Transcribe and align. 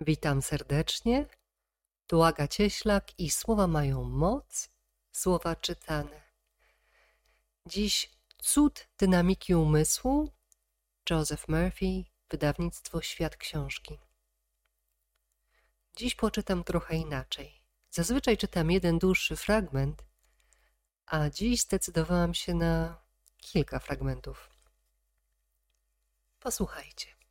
Witam 0.00 0.42
serdecznie. 0.42 1.26
Tu 2.06 2.22
Aga 2.22 2.48
Cieślak 2.48 3.18
i 3.18 3.30
słowa 3.30 3.66
mają 3.66 4.04
moc, 4.04 4.70
słowa 5.12 5.56
czytane. 5.56 6.22
Dziś 7.66 8.10
Cud 8.42 8.88
dynamiki 8.98 9.54
umysłu, 9.54 10.32
Joseph 11.10 11.48
Murphy, 11.48 12.04
wydawnictwo 12.30 13.02
Świat 13.02 13.36
Książki. 13.36 13.98
Dziś 15.96 16.14
poczytam 16.14 16.64
trochę 16.64 16.96
inaczej. 16.96 17.60
Zazwyczaj 17.90 18.36
czytam 18.36 18.70
jeden 18.70 18.98
dłuższy 18.98 19.36
fragment, 19.36 20.04
a 21.06 21.30
dziś 21.30 21.60
zdecydowałam 21.62 22.34
się 22.34 22.54
na 22.54 22.98
kilka 23.36 23.78
fragmentów. 23.78 24.50
Posłuchajcie. 26.40 27.23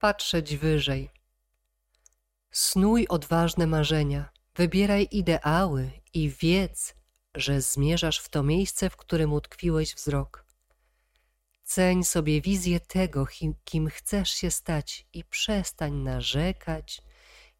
Patrzeć 0.00 0.56
wyżej. 0.56 1.10
Snuj 2.50 3.08
odważne 3.08 3.66
marzenia, 3.66 4.30
wybieraj 4.56 5.08
ideały 5.10 5.90
i 6.14 6.30
wiedz, 6.30 6.94
że 7.34 7.60
zmierzasz 7.60 8.18
w 8.18 8.28
to 8.28 8.42
miejsce, 8.42 8.90
w 8.90 8.96
którym 8.96 9.32
utkwiłeś 9.32 9.94
wzrok. 9.94 10.44
Ceń 11.64 12.04
sobie 12.04 12.40
wizję 12.40 12.80
tego, 12.80 13.26
kim 13.64 13.88
chcesz 13.88 14.30
się 14.30 14.50
stać 14.50 15.06
i 15.12 15.24
przestań 15.24 15.92
narzekać, 15.92 17.02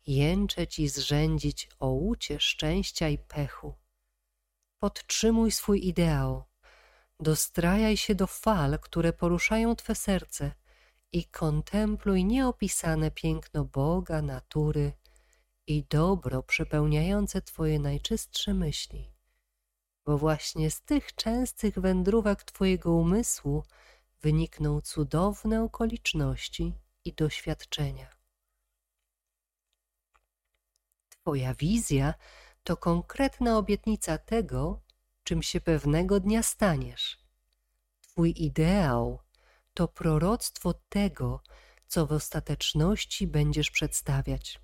jęczeć 0.06 0.78
i 0.78 0.88
zrzędzić 0.88 1.68
o 1.78 1.86
łucie 1.86 2.40
szczęścia 2.40 3.08
i 3.08 3.18
pechu. 3.18 3.74
Podtrzymuj 4.78 5.50
swój 5.50 5.86
ideał, 5.86 6.44
dostrajaj 7.20 7.96
się 7.96 8.14
do 8.14 8.26
fal, 8.26 8.78
które 8.78 9.12
poruszają 9.12 9.76
Twe 9.76 9.94
serce 9.94 10.59
i 11.12 11.24
kontempluj 11.24 12.24
nieopisane 12.24 13.10
piękno 13.10 13.64
Boga, 13.64 14.22
natury 14.22 14.92
i 15.66 15.84
dobro 15.84 16.42
przepełniające 16.42 17.42
Twoje 17.42 17.78
najczystsze 17.78 18.54
myśli, 18.54 19.10
bo 20.04 20.18
właśnie 20.18 20.70
z 20.70 20.82
tych 20.82 21.14
częstych 21.14 21.78
wędrówek 21.78 22.44
Twojego 22.44 22.92
umysłu 22.92 23.64
wynikną 24.22 24.80
cudowne 24.80 25.62
okoliczności 25.62 26.74
i 27.04 27.12
doświadczenia. 27.12 28.16
Twoja 31.08 31.54
wizja 31.54 32.14
to 32.64 32.76
konkretna 32.76 33.58
obietnica 33.58 34.18
tego, 34.18 34.80
czym 35.24 35.42
się 35.42 35.60
pewnego 35.60 36.20
dnia 36.20 36.42
staniesz. 36.42 37.18
Twój 38.00 38.34
ideał 38.36 39.18
to 39.74 39.88
proroctwo 39.88 40.74
tego, 40.88 41.42
co 41.86 42.06
w 42.06 42.12
ostateczności 42.12 43.26
będziesz 43.26 43.70
przedstawiać. 43.70 44.60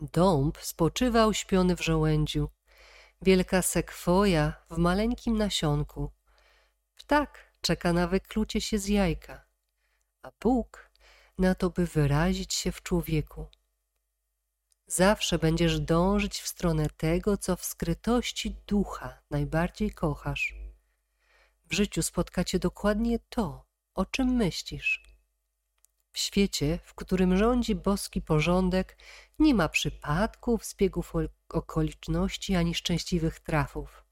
Dąb 0.00 0.58
spoczywał 0.58 1.34
śpiony 1.34 1.76
w 1.76 1.84
żołędziu, 1.84 2.50
wielka 3.22 3.62
sekwoja 3.62 4.52
w 4.70 4.78
maleńkim 4.78 5.38
nasionku. 5.38 6.10
Ptak 6.96 7.52
czeka 7.60 7.92
na 7.92 8.06
wyklucie 8.06 8.60
się 8.60 8.78
z 8.78 8.88
jajka, 8.88 9.44
a 10.22 10.30
Bóg 10.40 10.90
na 11.38 11.54
to, 11.54 11.70
by 11.70 11.86
wyrazić 11.86 12.54
się 12.54 12.72
w 12.72 12.82
człowieku. 12.82 13.46
Zawsze 14.86 15.38
będziesz 15.38 15.80
dążyć 15.80 16.40
w 16.40 16.48
stronę 16.48 16.86
tego, 16.96 17.36
co 17.36 17.56
w 17.56 17.64
skrytości 17.64 18.56
ducha 18.66 19.18
najbardziej 19.30 19.90
kochasz 19.90 20.59
w 21.70 21.74
życiu 21.74 22.02
spotka 22.02 22.44
cię 22.44 22.58
dokładnie 22.58 23.18
to, 23.28 23.64
o 23.94 24.06
czym 24.06 24.28
myślisz. 24.28 25.02
W 26.12 26.18
świecie, 26.18 26.78
w 26.84 26.94
którym 26.94 27.36
rządzi 27.36 27.74
boski 27.74 28.22
porządek, 28.22 28.96
nie 29.38 29.54
ma 29.54 29.68
przypadków, 29.68 30.64
zbiegów 30.64 31.12
okoliczności 31.48 32.56
ani 32.56 32.74
szczęśliwych 32.74 33.40
trafów. 33.40 34.04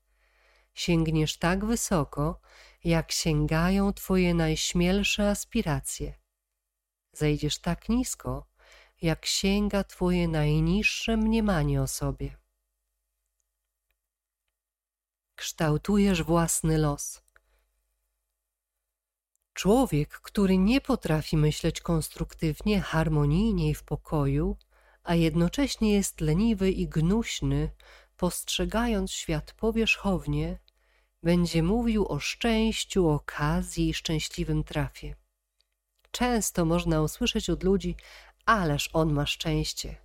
Sięgniesz 0.75 1.37
tak 1.37 1.65
wysoko, 1.65 2.41
jak 2.85 3.13
sięgają 3.13 3.93
twoje 3.93 4.35
najśmielsze 4.35 5.31
aspiracje. 5.31 6.15
Zejdziesz 7.13 7.59
tak 7.59 7.89
nisko, 7.89 8.47
jak 9.03 9.27
sięga 9.27 9.85
twoje 9.85 10.29
najniższe 10.29 11.17
mniemanie 11.17 11.83
o 11.83 11.87
sobie. 11.87 12.37
Kształtujesz 15.35 16.23
własny 16.23 16.79
los. 16.79 17.28
Człowiek, 19.59 20.09
który 20.21 20.59
nie 20.59 20.81
potrafi 20.81 21.37
myśleć 21.37 21.81
konstruktywnie, 21.81 22.81
harmonijnie 22.81 23.71
i 23.71 23.75
w 23.75 23.83
pokoju, 23.83 24.57
a 25.05 25.15
jednocześnie 25.15 25.93
jest 25.93 26.21
leniwy 26.21 26.71
i 26.71 26.89
gnuśny, 26.89 27.71
postrzegając 28.17 29.13
świat 29.13 29.53
powierzchownie, 29.53 30.59
będzie 31.23 31.63
mówił 31.63 32.09
o 32.09 32.19
szczęściu, 32.21 33.09
okazji 33.09 33.89
i 33.89 33.95
szczęśliwym 33.95 34.65
trafie. 34.65 35.15
Często 36.11 36.65
można 36.65 37.03
usłyszeć 37.03 37.51
od 37.51 37.63
ludzi, 37.65 37.97
ależ 38.45 38.91
on 38.93 39.13
ma 39.13 39.27
szczęście, 39.27 39.97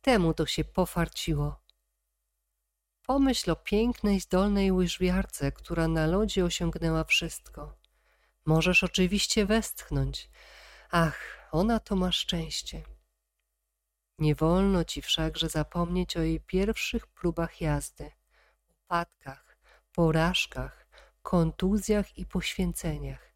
temu 0.00 0.34
to 0.34 0.46
się 0.46 0.64
pofarciło. 0.64 1.60
Pomyśl 3.06 3.50
o 3.50 3.56
pięknej, 3.56 4.20
zdolnej 4.20 4.72
łyżwiarce, 4.72 5.52
która 5.52 5.88
na 5.88 6.06
lodzie 6.06 6.44
osiągnęła 6.44 7.04
wszystko. 7.04 7.87
Możesz 8.48 8.84
oczywiście 8.84 9.46
westchnąć. 9.46 10.30
Ach, 10.90 11.48
ona 11.52 11.80
to 11.80 11.96
ma 11.96 12.12
szczęście. 12.12 12.82
Nie 14.18 14.34
wolno 14.34 14.84
ci 14.84 15.02
wszakże 15.02 15.48
zapomnieć 15.48 16.16
o 16.16 16.22
jej 16.22 16.40
pierwszych 16.40 17.06
próbach 17.06 17.60
jazdy, 17.60 18.10
upadkach, 18.70 19.58
porażkach, 19.92 20.86
kontuzjach 21.22 22.18
i 22.18 22.26
poświęceniach, 22.26 23.34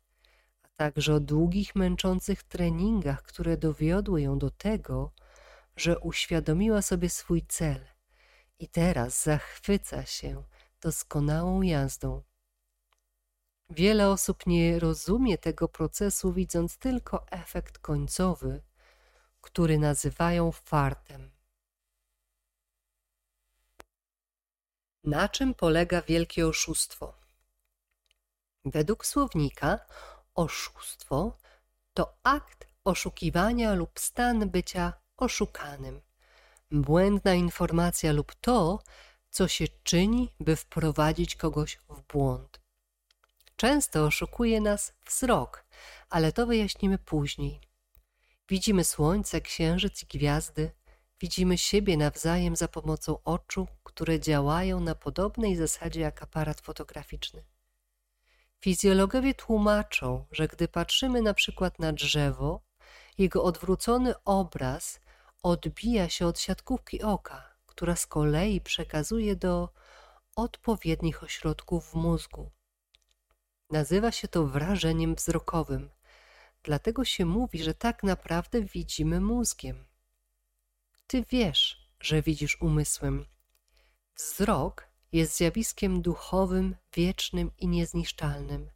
a 0.62 0.68
także 0.76 1.14
o 1.14 1.20
długich, 1.20 1.74
męczących 1.74 2.42
treningach, 2.42 3.22
które 3.22 3.56
dowiodły 3.56 4.22
ją 4.22 4.38
do 4.38 4.50
tego, 4.50 5.12
że 5.76 5.98
uświadomiła 5.98 6.82
sobie 6.82 7.10
swój 7.10 7.42
cel 7.46 7.86
i 8.58 8.68
teraz 8.68 9.22
zachwyca 9.22 10.06
się 10.06 10.42
doskonałą 10.80 11.62
jazdą. 11.62 12.22
Wiele 13.74 14.08
osób 14.08 14.46
nie 14.46 14.78
rozumie 14.78 15.38
tego 15.38 15.68
procesu, 15.68 16.32
widząc 16.32 16.78
tylko 16.78 17.26
efekt 17.30 17.78
końcowy, 17.78 18.62
który 19.40 19.78
nazywają 19.78 20.52
fartem. 20.52 21.30
Na 25.04 25.28
czym 25.28 25.54
polega 25.54 26.02
wielkie 26.02 26.46
oszustwo? 26.46 27.14
Według 28.64 29.06
słownika 29.06 29.78
oszustwo 30.34 31.38
to 31.94 32.18
akt 32.22 32.66
oszukiwania 32.84 33.74
lub 33.74 34.00
stan 34.00 34.50
bycia 34.50 34.92
oszukanym, 35.16 36.00
błędna 36.70 37.34
informacja 37.34 38.12
lub 38.12 38.34
to, 38.34 38.82
co 39.30 39.48
się 39.48 39.64
czyni, 39.82 40.32
by 40.40 40.56
wprowadzić 40.56 41.36
kogoś 41.36 41.76
w 41.88 42.02
błąd. 42.12 42.61
Często 43.62 44.04
oszukuje 44.04 44.60
nas 44.60 44.92
wzrok, 45.06 45.64
ale 46.10 46.32
to 46.32 46.46
wyjaśnimy 46.46 46.98
później. 46.98 47.60
Widzimy 48.48 48.84
słońce, 48.84 49.40
księżyc 49.40 50.02
i 50.02 50.06
gwiazdy, 50.06 50.70
widzimy 51.20 51.58
siebie 51.58 51.96
nawzajem 51.96 52.56
za 52.56 52.68
pomocą 52.68 53.18
oczu, 53.24 53.68
które 53.84 54.20
działają 54.20 54.80
na 54.80 54.94
podobnej 54.94 55.56
zasadzie 55.56 56.00
jak 56.00 56.22
aparat 56.22 56.60
fotograficzny. 56.60 57.44
Fizjologowie 58.60 59.34
tłumaczą, 59.34 60.26
że 60.30 60.48
gdy 60.48 60.68
patrzymy 60.68 61.22
na 61.22 61.34
przykład 61.34 61.78
na 61.78 61.92
drzewo, 61.92 62.62
jego 63.18 63.44
odwrócony 63.44 64.14
obraz 64.24 65.00
odbija 65.42 66.08
się 66.08 66.26
od 66.26 66.40
siatkówki 66.40 67.02
oka, 67.02 67.54
która 67.66 67.96
z 67.96 68.06
kolei 68.06 68.60
przekazuje 68.60 69.36
do 69.36 69.68
odpowiednich 70.36 71.22
ośrodków 71.22 71.90
w 71.90 71.94
mózgu. 71.94 72.50
Nazywa 73.72 74.12
się 74.12 74.28
to 74.28 74.46
wrażeniem 74.46 75.14
wzrokowym, 75.14 75.90
dlatego 76.62 77.04
się 77.04 77.26
mówi, 77.26 77.62
że 77.62 77.74
tak 77.74 78.02
naprawdę 78.02 78.62
widzimy 78.62 79.20
mózgiem. 79.20 79.84
Ty 81.06 81.24
wiesz, 81.30 81.88
że 82.00 82.22
widzisz 82.22 82.62
umysłem. 82.62 83.26
Wzrok 84.16 84.88
jest 85.12 85.36
zjawiskiem 85.36 86.02
duchowym, 86.02 86.76
wiecznym 86.94 87.50
i 87.58 87.68
niezniszczalnym. 87.68 88.70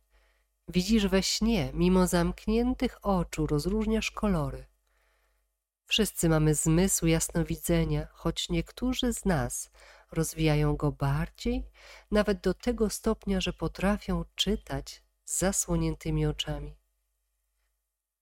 Widzisz 0.69 1.07
we 1.07 1.23
śnie, 1.23 1.71
mimo 1.75 2.07
zamkniętych 2.07 2.99
oczu 3.03 3.47
rozróżniasz 3.47 4.11
kolory. 4.11 4.67
Wszyscy 5.87 6.29
mamy 6.29 6.55
zmysł 6.55 7.07
jasnowidzenia, 7.07 8.09
choć 8.13 8.49
niektórzy 8.49 9.13
z 9.13 9.25
nas 9.25 9.71
rozwijają 10.13 10.77
go 10.77 10.93
bardziej, 10.93 11.67
nawet 12.11 12.41
do 12.41 12.55
tego 12.55 12.91
stopnia, 12.91 13.41
że 13.41 13.53
potrafią 13.53 14.25
czytać 14.35 15.03
z 15.25 15.39
zasłoniętymi 15.39 16.27
oczami. 16.27 16.77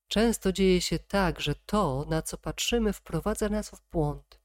Często 0.08 0.52
dzieje 0.52 0.80
się 0.80 0.98
tak, 0.98 1.40
że 1.40 1.54
to, 1.54 2.06
na 2.08 2.22
co 2.22 2.38
patrzymy, 2.38 2.92
wprowadza 2.92 3.48
nas 3.48 3.70
w 3.70 3.90
błąd. 3.90 4.38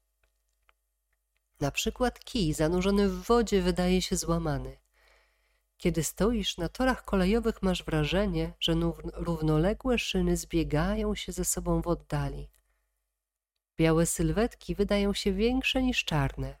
Na 1.60 1.70
przykład 1.70 2.20
kij 2.24 2.54
zanurzony 2.54 3.08
w 3.08 3.22
wodzie 3.22 3.62
wydaje 3.62 4.02
się 4.02 4.16
złamany. 4.16 4.76
Kiedy 5.76 6.04
stoisz 6.04 6.56
na 6.56 6.68
torach 6.68 7.04
kolejowych, 7.04 7.62
masz 7.62 7.84
wrażenie, 7.84 8.52
że 8.60 8.74
równoległe 9.12 9.98
szyny 9.98 10.36
zbiegają 10.36 11.14
się 11.14 11.32
ze 11.32 11.44
sobą 11.44 11.82
w 11.82 11.88
oddali. 11.88 12.50
Białe 13.78 14.06
sylwetki 14.06 14.74
wydają 14.74 15.12
się 15.14 15.32
większe 15.32 15.82
niż 15.82 16.04
czarne. 16.04 16.58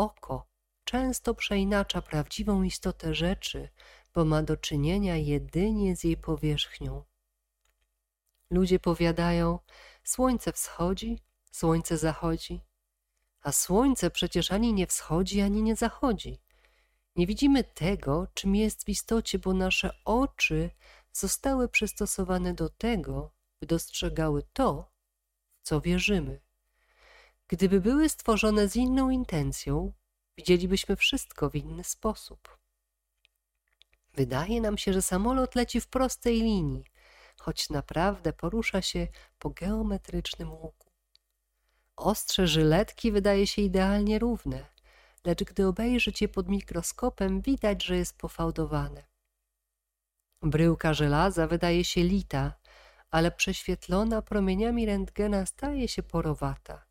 Oko 0.00 0.48
często 0.84 1.34
przeinacza 1.34 2.02
prawdziwą 2.02 2.62
istotę 2.62 3.14
rzeczy, 3.14 3.68
bo 4.14 4.24
ma 4.24 4.42
do 4.42 4.56
czynienia 4.56 5.16
jedynie 5.16 5.96
z 5.96 6.04
jej 6.04 6.16
powierzchnią. 6.16 7.04
Ludzie 8.50 8.78
powiadają: 8.78 9.58
Słońce 10.04 10.52
wschodzi, 10.52 11.18
słońce 11.52 11.98
zachodzi, 11.98 12.60
a 13.40 13.52
słońce 13.52 14.10
przecież 14.10 14.52
ani 14.52 14.72
nie 14.72 14.86
wschodzi, 14.86 15.40
ani 15.40 15.62
nie 15.62 15.76
zachodzi. 15.76 16.42
Nie 17.16 17.26
widzimy 17.26 17.64
tego, 17.64 18.26
czym 18.34 18.56
jest 18.56 18.84
w 18.84 18.88
istocie, 18.88 19.38
bo 19.38 19.52
nasze 19.52 19.90
oczy 20.04 20.70
zostały 21.12 21.68
przystosowane 21.68 22.54
do 22.54 22.68
tego, 22.68 23.34
by 23.60 23.66
dostrzegały 23.66 24.42
to, 24.52 24.92
w 25.58 25.62
co 25.62 25.80
wierzymy. 25.80 26.40
Gdyby 27.52 27.80
były 27.80 28.08
stworzone 28.08 28.68
z 28.68 28.76
inną 28.76 29.10
intencją, 29.10 29.92
widzielibyśmy 30.38 30.96
wszystko 30.96 31.50
w 31.50 31.54
inny 31.56 31.84
sposób. 31.84 32.58
Wydaje 34.14 34.60
nam 34.60 34.78
się, 34.78 34.92
że 34.92 35.02
samolot 35.02 35.54
leci 35.54 35.80
w 35.80 35.86
prostej 35.86 36.40
linii, 36.40 36.84
choć 37.38 37.70
naprawdę 37.70 38.32
porusza 38.32 38.82
się 38.82 39.08
po 39.38 39.50
geometrycznym 39.50 40.52
łuku. 40.52 40.90
Ostrze 41.96 42.46
żyletki 42.46 43.12
wydaje 43.12 43.46
się 43.46 43.62
idealnie 43.62 44.18
równe, 44.18 44.66
lecz 45.24 45.44
gdy 45.44 45.66
obejrzycie 45.66 46.28
pod 46.28 46.48
mikroskopem, 46.48 47.40
widać, 47.40 47.84
że 47.84 47.96
jest 47.96 48.16
pofałdowane. 48.16 49.04
Bryłka 50.42 50.94
żelaza 50.94 51.46
wydaje 51.46 51.84
się 51.84 52.02
lita, 52.02 52.52
ale 53.10 53.30
prześwietlona 53.30 54.22
promieniami 54.22 54.86
rentgena 54.86 55.46
staje 55.46 55.88
się 55.88 56.02
porowata, 56.02 56.89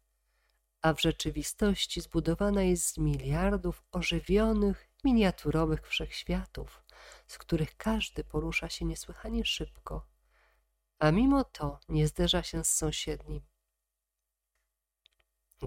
a 0.81 0.94
w 0.94 1.02
rzeczywistości 1.02 2.02
zbudowana 2.02 2.64
jest 2.64 2.88
z 2.88 2.98
miliardów 2.98 3.84
ożywionych, 3.92 4.90
miniaturowych 5.04 5.88
wszechświatów, 5.88 6.84
z 7.28 7.38
których 7.38 7.78
każdy 7.78 8.24
porusza 8.24 8.70
się 8.70 8.86
niesłychanie 8.86 9.46
szybko, 9.46 10.06
a 11.00 11.12
mimo 11.12 11.44
to 11.44 11.80
nie 11.90 12.08
zderza 12.08 12.44
się 12.44 12.64
z 12.64 12.74
sąsiednim. 12.74 13.42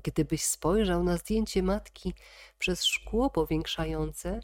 Gdybyś 0.05 0.44
spojrzał 0.44 1.05
na 1.05 1.17
zdjęcie 1.17 1.62
matki 1.62 2.14
przez 2.59 2.85
szkło 2.85 3.31
powiększające, 3.31 4.41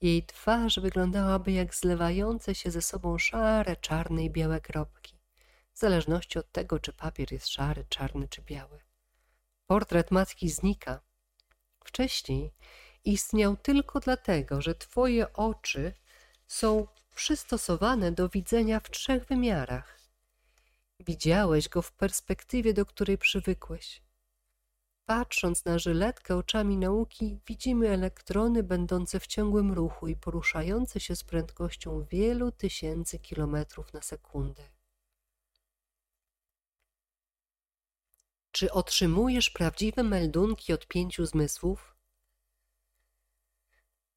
jej 0.00 0.26
twarz 0.26 0.80
wyglądałaby 0.80 1.52
jak 1.52 1.74
zlewające 1.74 2.54
się 2.54 2.70
ze 2.70 2.82
sobą 2.82 3.18
szare, 3.18 3.76
czarne 3.76 4.24
i 4.24 4.30
białe 4.30 4.60
kropki, 4.60 5.18
w 5.72 5.78
zależności 5.78 6.38
od 6.38 6.52
tego, 6.52 6.78
czy 6.78 6.92
papier 6.92 7.32
jest 7.32 7.48
szary, 7.48 7.84
czarny 7.88 8.28
czy 8.28 8.42
biały. 8.42 8.80
Portret 9.66 10.10
matki 10.10 10.50
znika. 10.50 11.00
Wcześniej 11.84 12.52
istniał 13.04 13.56
tylko 13.56 14.00
dlatego, 14.00 14.62
że 14.62 14.74
twoje 14.74 15.32
oczy 15.32 15.92
są 16.46 16.86
przystosowane 17.14 18.12
do 18.12 18.28
widzenia 18.28 18.80
w 18.80 18.90
trzech 18.90 19.24
wymiarach. 19.24 20.00
Widziałeś 21.00 21.68
go 21.68 21.82
w 21.82 21.92
perspektywie, 21.92 22.74
do 22.74 22.86
której 22.86 23.18
przywykłeś. 23.18 24.02
Patrząc 25.06 25.64
na 25.64 25.78
żyletkę 25.78 26.36
oczami 26.36 26.76
nauki, 26.76 27.38
widzimy 27.46 27.88
elektrony 27.88 28.62
będące 28.62 29.20
w 29.20 29.26
ciągłym 29.26 29.72
ruchu 29.72 30.08
i 30.08 30.16
poruszające 30.16 31.00
się 31.00 31.16
z 31.16 31.24
prędkością 31.24 32.04
wielu 32.04 32.52
tysięcy 32.52 33.18
kilometrów 33.18 33.92
na 33.92 34.02
sekundę. 34.02 34.73
Czy 38.54 38.72
otrzymujesz 38.72 39.50
prawdziwe 39.50 40.02
meldunki 40.02 40.72
od 40.72 40.86
pięciu 40.86 41.26
zmysłów? 41.26 41.96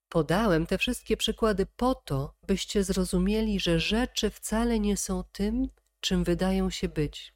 Podałem 0.10 0.68
te 0.68 0.78
wszystkie 0.78 1.18
przykłady 1.18 1.66
po 1.66 1.96
to, 1.96 2.34
byście 2.48 2.84
zrozumieli, 2.84 3.60
że 3.60 3.80
rzeczy 3.80 4.30
wcale 4.30 4.80
nie 4.80 4.98
są 4.98 5.24
tym, 5.24 5.70
czym 6.00 6.24
wydają 6.24 6.70
się 6.70 6.90
być. 6.90 7.34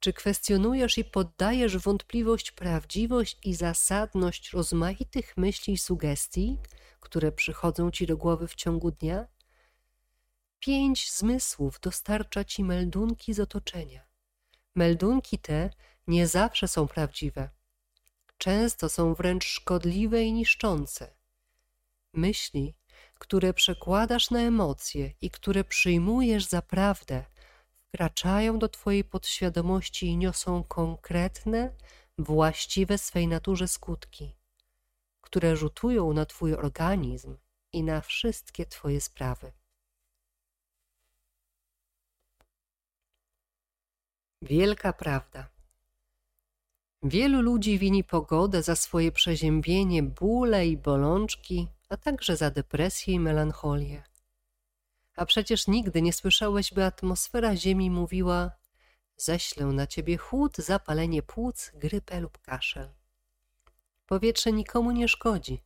Czy 0.00 0.12
kwestionujesz 0.12 0.98
i 0.98 1.04
poddajesz 1.04 1.78
wątpliwość 1.78 2.50
prawdziwość 2.50 3.38
i 3.44 3.54
zasadność 3.54 4.50
rozmaitych 4.50 5.36
myśli 5.36 5.74
i 5.74 5.78
sugestii, 5.78 6.58
które 7.00 7.32
przychodzą 7.32 7.90
ci 7.90 8.06
do 8.06 8.16
głowy 8.16 8.48
w 8.48 8.54
ciągu 8.54 8.90
dnia? 8.90 9.26
Pięć 10.60 11.12
zmysłów 11.12 11.80
dostarcza 11.80 12.44
ci 12.44 12.64
meldunki 12.64 13.34
z 13.34 13.40
otoczenia. 13.40 14.07
Meldunki 14.78 15.38
te 15.38 15.70
nie 16.06 16.26
zawsze 16.26 16.68
są 16.68 16.88
prawdziwe. 16.88 17.48
Często 18.38 18.88
są 18.88 19.14
wręcz 19.14 19.44
szkodliwe 19.44 20.22
i 20.22 20.32
niszczące. 20.32 21.10
Myśli, 22.12 22.74
które 23.14 23.54
przekładasz 23.54 24.30
na 24.30 24.40
emocje 24.40 25.12
i 25.20 25.30
które 25.30 25.64
przyjmujesz 25.64 26.44
za 26.44 26.62
prawdę, 26.62 27.24
wkraczają 27.76 28.58
do 28.58 28.68
Twojej 28.68 29.04
podświadomości 29.04 30.06
i 30.06 30.16
niosą 30.16 30.64
konkretne, 30.64 31.70
właściwe 32.18 32.98
swej 32.98 33.28
naturze 33.28 33.68
skutki, 33.68 34.34
które 35.20 35.56
rzutują 35.56 36.12
na 36.12 36.26
Twój 36.26 36.54
organizm 36.54 37.36
i 37.72 37.82
na 37.82 38.00
wszystkie 38.00 38.66
Twoje 38.66 39.00
sprawy. 39.00 39.52
Wielka 44.42 44.92
prawda. 44.92 45.48
Wielu 47.02 47.40
ludzi 47.40 47.78
wini 47.78 48.04
pogodę 48.04 48.62
za 48.62 48.76
swoje 48.76 49.12
przeziębienie, 49.12 50.02
bóle 50.02 50.66
i 50.66 50.76
bolączki, 50.76 51.68
a 51.88 51.96
także 51.96 52.36
za 52.36 52.50
depresję 52.50 53.14
i 53.14 53.20
melancholię. 53.20 54.02
A 55.16 55.26
przecież 55.26 55.66
nigdy 55.66 56.02
nie 56.02 56.12
słyszałeś, 56.12 56.74
by 56.74 56.84
atmosfera 56.84 57.56
Ziemi 57.56 57.90
mówiła: 57.90 58.50
Ześlę 59.16 59.66
na 59.66 59.86
ciebie 59.86 60.16
chłód, 60.16 60.56
zapalenie 60.56 61.22
płuc, 61.22 61.72
grypę 61.74 62.20
lub 62.20 62.38
kaszel. 62.38 62.88
Powietrze 64.06 64.52
nikomu 64.52 64.90
nie 64.90 65.08
szkodzi. 65.08 65.62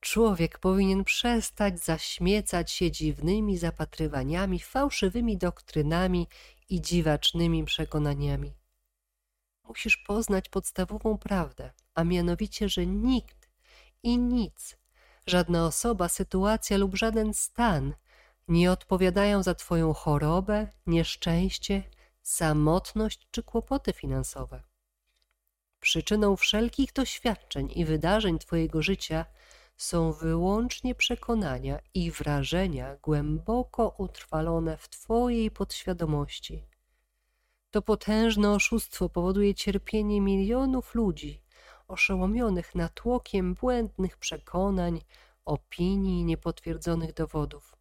Człowiek 0.00 0.58
powinien 0.58 1.04
przestać 1.04 1.84
zaśmiecać 1.84 2.72
się 2.72 2.90
dziwnymi 2.90 3.58
zapatrywaniami, 3.58 4.60
fałszywymi 4.60 5.38
doktrynami 5.38 6.28
i 6.72 6.80
dziwacznymi 6.80 7.64
przekonaniami. 7.64 8.54
Musisz 9.68 9.96
poznać 9.96 10.48
podstawową 10.48 11.18
prawdę, 11.18 11.70
a 11.94 12.04
mianowicie, 12.04 12.68
że 12.68 12.86
nikt 12.86 13.50
i 14.02 14.18
nic, 14.18 14.76
żadna 15.26 15.66
osoba, 15.66 16.08
sytuacja 16.08 16.76
lub 16.76 16.96
żaden 16.96 17.34
stan 17.34 17.94
nie 18.48 18.72
odpowiadają 18.72 19.42
za 19.42 19.54
Twoją 19.54 19.92
chorobę, 19.92 20.66
nieszczęście, 20.86 21.82
samotność 22.22 23.28
czy 23.30 23.42
kłopoty 23.42 23.92
finansowe. 23.92 24.62
Przyczyną 25.80 26.36
wszelkich 26.36 26.92
doświadczeń 26.92 27.72
i 27.74 27.84
wydarzeń 27.84 28.38
Twojego 28.38 28.82
życia 28.82 29.26
są 29.76 30.12
wyłącznie 30.12 30.94
przekonania 30.94 31.78
i 31.94 32.10
wrażenia 32.10 32.96
głęboko 33.02 33.94
utrwalone 33.98 34.76
w 34.76 34.88
Twojej 34.88 35.50
podświadomości. 35.50 36.66
To 37.70 37.82
potężne 37.82 38.50
oszustwo 38.50 39.08
powoduje 39.08 39.54
cierpienie 39.54 40.20
milionów 40.20 40.94
ludzi, 40.94 41.42
oszołomionych 41.88 42.74
natłokiem 42.74 43.54
błędnych 43.54 44.16
przekonań, 44.16 45.00
opinii 45.44 46.20
i 46.20 46.24
niepotwierdzonych 46.24 47.14
dowodów. 47.14 47.76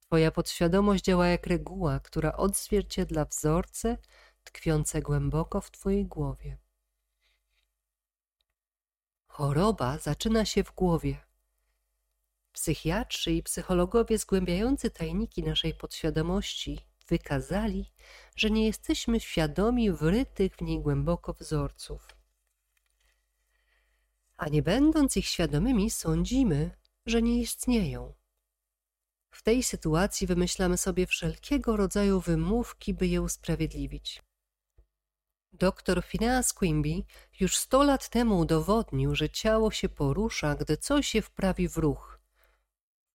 Twoja 0.00 0.30
podświadomość 0.30 1.04
działa 1.04 1.26
jak 1.26 1.46
reguła, 1.46 2.00
która 2.00 2.36
odzwierciedla 2.36 3.24
wzorce 3.24 3.98
tkwiące 4.44 5.02
głęboko 5.02 5.60
w 5.60 5.70
Twojej 5.70 6.06
głowie. 6.06 6.58
Choroba 9.30 9.98
zaczyna 9.98 10.44
się 10.44 10.64
w 10.64 10.74
głowie. 10.74 11.16
Psychiatrzy 12.52 13.32
i 13.32 13.42
psychologowie 13.42 14.18
zgłębiający 14.18 14.90
tajniki 14.90 15.42
naszej 15.42 15.74
podświadomości 15.74 16.78
wykazali, 17.08 17.92
że 18.36 18.50
nie 18.50 18.66
jesteśmy 18.66 19.20
świadomi 19.20 19.92
wrytych 19.92 20.56
w 20.56 20.60
niej 20.60 20.80
głęboko 20.80 21.32
wzorców. 21.32 22.08
A 24.36 24.48
nie 24.48 24.62
będąc 24.62 25.16
ich 25.16 25.26
świadomymi, 25.26 25.90
sądzimy, 25.90 26.70
że 27.06 27.22
nie 27.22 27.40
istnieją. 27.40 28.14
W 29.30 29.42
tej 29.42 29.62
sytuacji 29.62 30.26
wymyślamy 30.26 30.76
sobie 30.76 31.06
wszelkiego 31.06 31.76
rodzaju 31.76 32.20
wymówki, 32.20 32.94
by 32.94 33.06
je 33.06 33.22
usprawiedliwić. 33.22 34.22
Doktor 35.52 36.04
Phineas 36.04 36.52
Quimby 36.52 37.02
już 37.40 37.56
sto 37.56 37.82
lat 37.82 38.08
temu 38.08 38.38
udowodnił, 38.38 39.14
że 39.14 39.30
ciało 39.30 39.70
się 39.70 39.88
porusza, 39.88 40.54
gdy 40.54 40.76
coś 40.76 41.06
się 41.06 41.22
wprawi 41.22 41.68
w 41.68 41.76
ruch. 41.76 42.20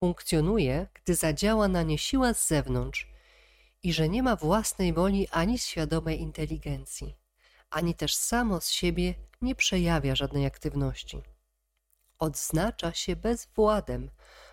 Funkcjonuje, 0.00 0.86
gdy 0.94 1.14
zadziała 1.14 1.68
na 1.68 1.82
nie 1.82 1.98
siła 1.98 2.34
z 2.34 2.46
zewnątrz 2.46 3.08
i 3.82 3.92
że 3.92 4.08
nie 4.08 4.22
ma 4.22 4.36
własnej 4.36 4.92
woli 4.92 5.28
ani 5.28 5.58
świadomej 5.58 6.20
inteligencji, 6.20 7.14
ani 7.70 7.94
też 7.94 8.14
samo 8.14 8.60
z 8.60 8.70
siebie 8.70 9.14
nie 9.42 9.54
przejawia 9.54 10.14
żadnej 10.14 10.46
aktywności. 10.46 11.22
Odznacza 12.18 12.92
się 12.92 13.16
bezwładem, 13.16 14.10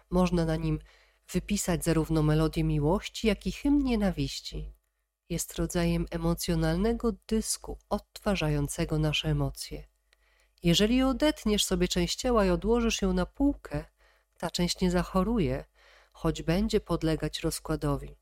można 0.09 0.45
na 0.45 0.55
nim 0.55 0.79
wypisać 1.31 1.83
zarówno 1.83 2.23
melodię 2.23 2.63
miłości, 2.63 3.27
jak 3.27 3.47
i 3.47 3.51
hymn 3.51 3.83
nienawiści. 3.83 4.80
Jest 5.31 5.55
rodzajem 5.55 6.05
emocjonalnego 6.09 7.11
dysku 7.27 7.77
odtwarzającego 7.89 8.99
nasze 8.99 9.29
emocje. 9.29 9.87
Jeżeli 10.63 11.03
odetniesz 11.03 11.65
sobie 11.65 11.87
część 11.87 12.15
ciała 12.15 12.45
i 12.45 12.49
odłożysz 12.49 13.01
ją 13.01 13.13
na 13.13 13.25
półkę, 13.25 13.85
ta 14.37 14.49
część 14.49 14.81
nie 14.81 14.91
zachoruje, 14.91 15.65
choć 16.11 16.41
będzie 16.41 16.79
podlegać 16.79 17.39
rozkładowi. 17.39 18.17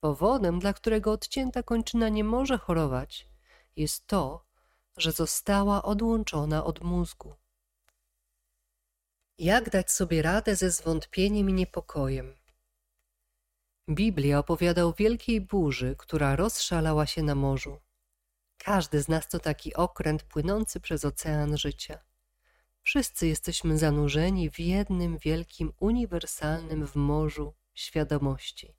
Powodem, 0.00 0.58
dla 0.58 0.72
którego 0.72 1.12
odcięta 1.12 1.62
kończyna 1.62 2.08
nie 2.08 2.24
może 2.24 2.58
chorować, 2.58 3.28
jest 3.76 4.06
to, 4.06 4.44
że 4.96 5.12
została 5.12 5.82
odłączona 5.82 6.64
od 6.64 6.80
mózgu. 6.80 7.34
Jak 9.38 9.70
dać 9.70 9.92
sobie 9.92 10.22
radę 10.22 10.56
ze 10.56 10.70
zwątpieniem 10.70 11.50
i 11.50 11.52
niepokojem? 11.52 12.39
Biblia 13.90 14.38
opowiada 14.38 14.84
o 14.84 14.92
wielkiej 14.92 15.40
burzy, 15.40 15.94
która 15.98 16.36
rozszalała 16.36 17.06
się 17.06 17.22
na 17.22 17.34
morzu. 17.34 17.80
Każdy 18.58 19.02
z 19.02 19.08
nas 19.08 19.28
to 19.28 19.38
taki 19.38 19.74
okręt 19.74 20.22
płynący 20.22 20.80
przez 20.80 21.04
ocean 21.04 21.58
życia. 21.58 21.98
Wszyscy 22.82 23.26
jesteśmy 23.26 23.78
zanurzeni 23.78 24.50
w 24.50 24.58
jednym 24.58 25.18
wielkim, 25.18 25.72
uniwersalnym 25.80 26.86
w 26.86 26.96
morzu 26.96 27.54
świadomości. 27.74 28.74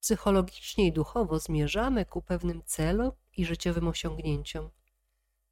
Psychologicznie 0.00 0.86
i 0.86 0.92
duchowo 0.92 1.38
zmierzamy 1.38 2.04
ku 2.04 2.22
pewnym 2.22 2.62
celom 2.64 3.12
i 3.36 3.44
życiowym 3.44 3.88
osiągnięciom. 3.88 4.70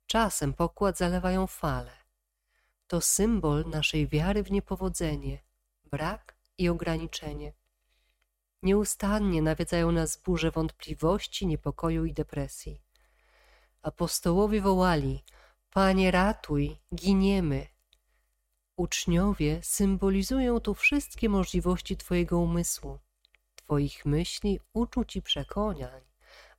Czasem 0.06 0.54
pokład 0.54 0.98
zalewają 0.98 1.46
fale. 1.46 1.92
To 2.86 3.00
symbol 3.00 3.64
naszej 3.66 4.08
wiary 4.08 4.42
w 4.42 4.50
niepowodzenie, 4.50 5.42
brak 5.84 6.36
i 6.58 6.68
ograniczenie. 6.68 7.52
Nieustannie 8.62 9.42
nawiedzają 9.42 9.92
nas 9.92 10.16
burze 10.16 10.50
wątpliwości, 10.50 11.46
niepokoju 11.46 12.04
i 12.04 12.12
depresji. 12.12 12.82
Apostołowie 13.82 14.60
wołali: 14.60 15.24
Panie, 15.70 16.10
ratuj, 16.10 16.76
giniemy. 16.94 17.66
Uczniowie 18.76 19.62
symbolizują 19.62 20.60
tu 20.60 20.74
wszystkie 20.74 21.28
możliwości 21.28 21.96
Twojego 21.96 22.38
umysłu, 22.38 22.98
Twoich 23.56 24.06
myśli, 24.06 24.60
uczuć 24.72 25.16
i 25.16 25.22
przekonań, 25.22 26.02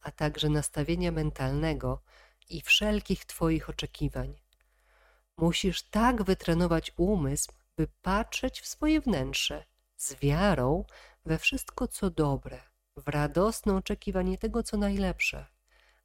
a 0.02 0.12
także 0.12 0.50
nastawienia 0.50 1.12
mentalnego 1.12 2.02
i 2.50 2.62
wszelkich 2.62 3.26
Twoich 3.26 3.70
oczekiwań. 3.70 4.40
Musisz 5.38 5.84
tak 5.84 6.24
wytrenować 6.24 6.92
umysł, 6.98 7.52
by 7.78 7.88
patrzeć 8.02 8.62
w 8.62 8.68
swoje 8.68 9.02
wnętrze 9.02 9.66
z 9.98 10.14
wiarą 10.14 10.86
we 11.30 11.38
wszystko, 11.38 11.88
co 11.88 12.10
dobre, 12.10 12.62
w 12.98 13.08
radosne 13.08 13.76
oczekiwanie 13.76 14.38
tego, 14.38 14.64
co 14.64 14.78
najlepsze, 14.78 15.46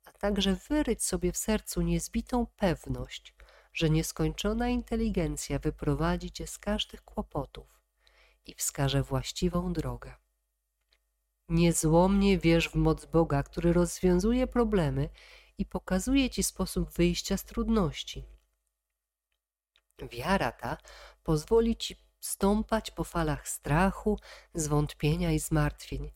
a 0.05 0.13
także 0.13 0.55
wyryć 0.55 1.05
sobie 1.05 1.33
w 1.33 1.37
sercu 1.37 1.83
niezbitą 1.83 2.47
pewność, 2.47 3.35
że 3.73 3.91
nieskończona 3.91 4.69
inteligencja 4.69 5.59
wyprowadzi 5.59 6.31
cię 6.31 6.47
z 6.47 6.59
każdych 6.59 7.03
kłopotów 7.03 7.81
i 8.47 8.55
wskaże 8.55 9.03
właściwą 9.03 9.73
drogę. 9.73 10.15
Niezłomnie 11.49 12.39
wierz 12.39 12.69
w 12.69 12.75
moc 12.75 13.05
Boga, 13.07 13.43
który 13.43 13.73
rozwiązuje 13.73 14.47
problemy 14.47 15.09
i 15.59 15.67
pokazuje 15.67 16.31
ci 16.31 16.43
sposób 16.43 16.91
wyjścia 16.91 17.37
z 17.37 17.45
trudności. 17.45 18.25
Wiara 20.11 20.53
ta 20.53 20.77
pozwoli 21.23 21.77
ci 21.77 22.04
stąpać 22.25 22.91
po 22.91 23.05
falach 23.05 23.49
strachu, 23.49 24.19
zwątpienia 24.55 25.33
i 25.33 25.39
zmartwień, 25.39 26.11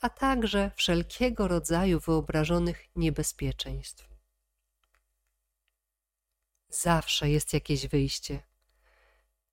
a 0.00 0.08
także 0.08 0.70
wszelkiego 0.76 1.48
rodzaju 1.48 2.00
wyobrażonych 2.00 2.84
niebezpieczeństw. 2.96 4.08
Zawsze 6.68 7.30
jest 7.30 7.52
jakieś 7.52 7.86
wyjście. 7.86 8.42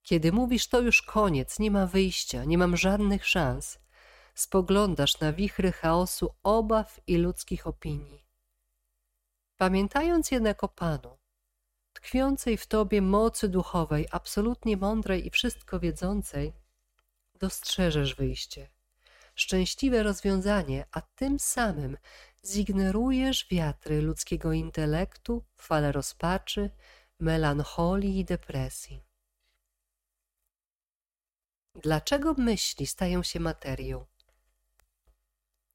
Kiedy 0.04 0.32
mówisz, 0.32 0.68
to 0.68 0.82
już 0.82 1.02
koniec, 1.02 1.60
nie 1.60 1.72
ma 1.72 1.88
wyjścia, 1.88 2.44
nie 2.44 2.58
mam 2.58 2.78
żadnych 2.78 3.28
szans, 3.28 3.80
spoglądasz 4.36 5.20
na 5.20 5.34
wichry 5.34 5.72
chaosu 5.72 6.36
obaw 6.44 7.00
i 7.08 7.18
ludzkich 7.18 7.68
opinii. 7.68 8.26
Pamiętając 9.58 10.32
jednak 10.32 10.64
o 10.64 10.68
Panu, 10.68 11.15
tkwiącej 11.96 12.58
w 12.58 12.68
tobie 12.68 13.02
mocy 13.02 13.50
duchowej, 13.50 14.08
absolutnie 14.12 14.78
mądrej 14.78 15.28
i 15.28 15.30
wszystko 15.30 15.80
wiedzącej, 15.80 16.54
dostrzeżesz 17.40 18.16
wyjście, 18.16 18.70
szczęśliwe 19.36 20.04
rozwiązanie, 20.04 20.86
a 20.92 21.02
tym 21.02 21.40
samym 21.40 21.98
zignorujesz 22.46 23.48
wiatry 23.52 24.02
ludzkiego 24.02 24.54
intelektu, 24.54 25.44
fale 25.58 25.92
rozpaczy, 25.92 26.70
melancholii 27.20 28.20
i 28.20 28.26
depresji. 28.26 29.04
Dlaczego 31.76 32.34
myśli 32.34 32.88
stają 32.88 33.24
się 33.24 33.40
materią? 33.40 34.06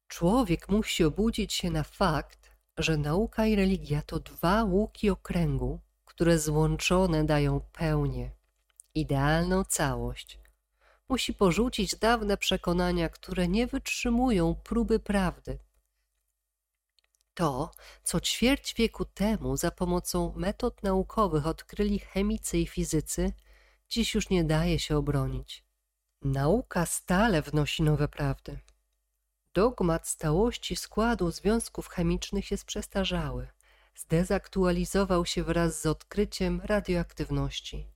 Człowiek 0.08 0.68
musi 0.68 1.04
obudzić 1.04 1.52
się 1.52 1.70
na 1.70 1.82
fakt, 1.82 2.50
że 2.78 2.96
nauka 2.96 3.46
i 3.46 3.56
religia 3.56 4.02
to 4.02 4.20
dwa 4.20 4.64
łuki 4.64 5.10
okręgu, 5.10 5.80
które 6.20 6.38
złączone 6.38 7.24
dają 7.24 7.60
pełnię, 7.60 8.30
idealną 8.94 9.64
całość. 9.64 10.38
Musi 11.08 11.34
porzucić 11.34 11.96
dawne 11.96 12.36
przekonania, 12.36 13.08
które 13.08 13.48
nie 13.48 13.66
wytrzymują 13.66 14.54
próby 14.54 14.98
prawdy. 14.98 15.58
To, 17.34 17.70
co 18.04 18.20
ćwierć 18.20 18.74
wieku 18.74 19.04
temu 19.04 19.56
za 19.56 19.70
pomocą 19.70 20.32
metod 20.36 20.82
naukowych 20.82 21.46
odkryli 21.46 21.98
chemicy 21.98 22.58
i 22.58 22.66
fizycy, 22.66 23.32
dziś 23.88 24.14
już 24.14 24.30
nie 24.30 24.44
daje 24.44 24.78
się 24.78 24.96
obronić. 24.96 25.64
Nauka 26.22 26.86
stale 26.86 27.42
wnosi 27.42 27.82
nowe 27.82 28.08
prawdy. 28.08 28.58
Dogmat 29.54 30.08
stałości 30.08 30.76
składu 30.76 31.30
związków 31.30 31.88
chemicznych 31.88 32.50
jest 32.50 32.64
przestarzały 32.64 33.48
zdezaktualizował 33.94 35.26
się 35.26 35.42
wraz 35.42 35.80
z 35.80 35.86
odkryciem 35.86 36.60
radioaktywności. 36.64 37.86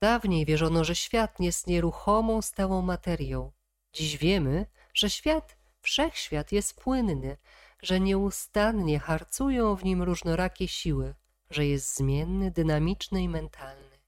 Dawniej 0.00 0.46
wierzono, 0.46 0.84
że 0.84 0.94
świat 0.94 1.40
jest 1.40 1.66
nieruchomą, 1.66 2.42
stałą 2.42 2.82
materią. 2.82 3.52
Dziś 3.92 4.16
wiemy, 4.16 4.66
że 4.94 5.10
świat, 5.10 5.56
wszechświat 5.80 6.52
jest 6.52 6.80
płynny, 6.80 7.36
że 7.82 8.00
nieustannie 8.00 8.98
harcują 8.98 9.76
w 9.76 9.84
nim 9.84 10.02
różnorakie 10.02 10.68
siły, 10.68 11.14
że 11.50 11.66
jest 11.66 11.96
zmienny, 11.96 12.50
dynamiczny 12.50 13.22
i 13.22 13.28
mentalny. 13.28 14.00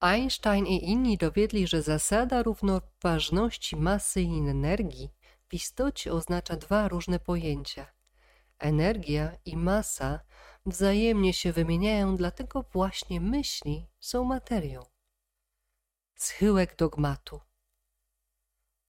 Einstein 0.00 0.66
i 0.66 0.90
inni 0.90 1.16
dowiedli, 1.16 1.66
że 1.66 1.82
zasada 1.82 2.42
równoważności 2.42 3.76
masy 3.76 4.22
i 4.22 4.38
energii 4.38 5.10
w 5.48 5.54
istocie 5.54 6.12
oznacza 6.12 6.56
dwa 6.56 6.88
różne 6.88 7.18
pojęcia– 7.18 7.86
Energia 8.60 9.36
i 9.44 9.56
masa 9.56 10.20
wzajemnie 10.66 11.32
się 11.34 11.52
wymieniają, 11.52 12.16
dlatego 12.16 12.62
właśnie 12.72 13.20
myśli 13.20 13.86
są 14.00 14.24
materią. 14.24 14.82
Schyłek 16.14 16.76
dogmatu. 16.76 17.40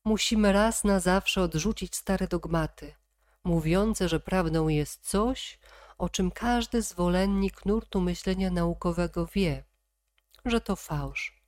Musimy 0.06 0.52
raz 0.52 0.84
na 0.84 1.00
zawsze 1.00 1.42
odrzucić 1.42 1.96
stare 1.96 2.28
dogmaty, 2.28 2.96
mówiące, 3.44 4.10
że 4.10 4.20
prawdą 4.20 4.68
jest 4.68 5.10
coś, 5.10 5.60
o 5.98 6.10
czym 6.10 6.32
każdy 6.32 6.82
zwolennik 6.82 7.66
nurtu 7.66 8.02
myślenia 8.02 8.52
naukowego 8.52 9.26
wie, 9.26 9.64
że 10.46 10.62
to 10.62 10.76
fałsz. 10.76 11.42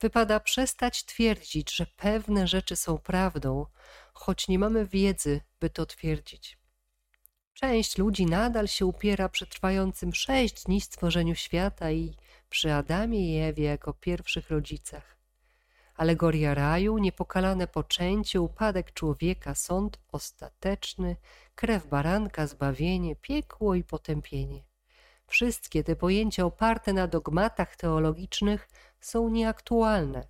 Wypada 0.00 0.40
przestać 0.40 1.04
twierdzić, 1.04 1.74
że 1.74 1.86
pewne 1.86 2.46
rzeczy 2.46 2.76
są 2.76 2.98
prawdą, 2.98 3.66
choć 4.14 4.48
nie 4.48 4.58
mamy 4.58 4.86
wiedzy, 4.86 5.40
by 5.60 5.70
to 5.70 5.86
twierdzić. 5.86 6.63
Część 7.54 7.98
ludzi 7.98 8.26
nadal 8.26 8.68
się 8.68 8.86
upiera 8.86 9.28
przy 9.28 9.46
trwającym 9.46 10.14
sześć 10.14 10.64
dni 10.64 10.80
stworzeniu 10.80 11.34
świata 11.34 11.90
i 11.90 12.16
przy 12.50 12.72
Adamie 12.72 13.34
i 13.34 13.42
Ewie 13.42 13.64
jako 13.64 13.92
pierwszych 13.92 14.50
rodzicach. 14.50 15.16
alegoria 15.96 16.54
raju, 16.54 16.98
niepokalane 16.98 17.66
poczęcie, 17.66 18.40
upadek 18.40 18.92
człowieka, 18.92 19.54
sąd 19.54 19.98
ostateczny, 20.12 21.16
krew 21.54 21.86
baranka, 21.86 22.46
zbawienie, 22.46 23.16
piekło 23.16 23.74
i 23.74 23.84
potępienie. 23.84 24.64
Wszystkie 25.26 25.84
te 25.84 25.96
pojęcia 25.96 26.44
oparte 26.44 26.92
na 26.92 27.06
dogmatach 27.06 27.76
teologicznych 27.76 28.68
są 29.00 29.28
nieaktualne. 29.28 30.28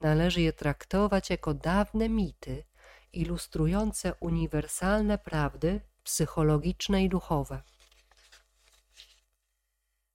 Należy 0.00 0.40
je 0.40 0.52
traktować 0.52 1.30
jako 1.30 1.54
dawne 1.54 2.08
mity, 2.08 2.64
ilustrujące 3.12 4.14
uniwersalne 4.20 5.18
prawdy 5.18 5.80
psychologiczne 6.04 7.04
i 7.04 7.08
duchowe. 7.08 7.62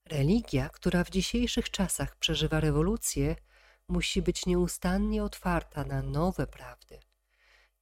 Religia, 0.05 0.69
która 0.69 1.03
w 1.03 1.10
dzisiejszych 1.10 1.69
czasach 1.69 2.15
przeżywa 2.15 2.60
rewolucję, 2.60 3.36
musi 3.88 4.22
być 4.22 4.46
nieustannie 4.46 5.24
otwarta 5.24 5.84
na 5.84 6.01
nowe 6.01 6.48
prawdy. 6.48 7.00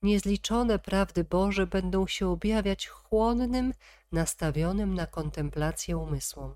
Niezliczone 0.02 0.80
prawdy 0.80 1.24
Boże 1.24 1.68
będą 1.68 2.08
się 2.08 2.28
objawiać 2.28 2.88
chłonnym, 2.88 3.74
nastawionym 4.12 4.94
na 4.94 5.08
kontemplację 5.08 5.98
umysłom. 5.98 6.56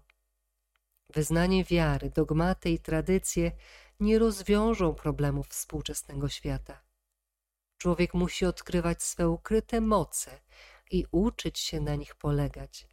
Wyznanie 1.09 1.63
wiary, 1.63 2.09
dogmaty 2.09 2.69
i 2.69 2.79
tradycje 2.79 3.51
nie 3.99 4.19
rozwiążą 4.19 4.93
problemów 4.93 5.47
współczesnego 5.47 6.29
świata. 6.29 6.81
Człowiek 7.77 8.13
musi 8.13 8.45
odkrywać 8.45 9.03
swe 9.03 9.29
ukryte 9.29 9.81
moce 9.81 10.39
i 10.91 11.05
uczyć 11.11 11.59
się 11.59 11.81
na 11.81 11.95
nich 11.95 12.15
polegać, 12.15 12.87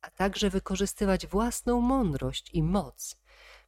a 0.00 0.10
także 0.10 0.50
wykorzystywać 0.50 1.26
własną 1.26 1.80
mądrość 1.80 2.50
i 2.54 2.62
moc, 2.62 3.16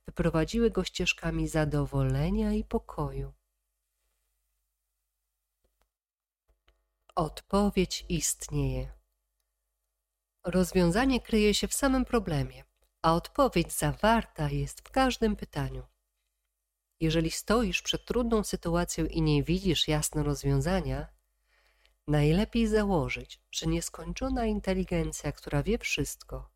wyprowadziły 0.07 0.71
go 0.71 0.85
ścieżkami 0.85 1.49
zadowolenia 1.49 2.53
i 2.53 2.65
pokoju. 2.65 3.33
Odpowiedź 7.15 8.05
istnieje. 8.09 8.93
Rozwiązanie 10.45 11.21
kryje 11.21 11.55
się 11.55 11.69
w 11.69 11.75
samym 11.75 12.05
problemie, 12.05 12.65
a 13.03 13.15
odpowiedź 13.15 13.73
zawarta 13.73 14.50
jest 14.50 14.81
w 14.81 14.91
każdym 14.91 15.37
pytaniu. 15.37 15.87
Jeżeli 17.00 17.31
stoisz 17.31 17.83
przed 17.83 18.05
trudną 18.05 18.45
sytuacją 18.45 19.07
i 19.07 19.23
nie 19.23 19.43
widzisz 19.43 19.88
jasno 19.88 20.23
rozwiązania, 20.23 21.18
najlepiej 22.09 22.67
założyć, 22.67 23.41
że 23.50 23.67
nieskończona 23.67 24.47
inteligencja, 24.47 25.33
która 25.33 25.62
wie 25.62 25.79
wszystko 25.79 26.50